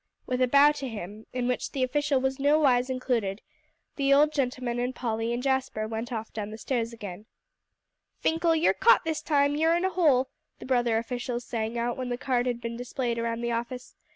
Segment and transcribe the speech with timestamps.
[0.25, 3.43] With a bow to him, in which the official was nowise included,
[3.97, 7.27] the old gentleman and Polly and Jasper went off down the stairs again.
[8.19, 12.09] "Finkle, you're caught this time; you're in a hole," the brother officials sang out when
[12.09, 13.93] the card had been displayed around the office.